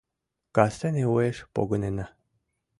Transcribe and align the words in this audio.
Кастене 0.55 1.03
уэш 1.13 1.37
погынена. 1.53 2.05